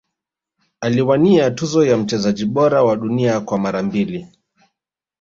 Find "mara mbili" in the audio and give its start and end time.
3.57-4.27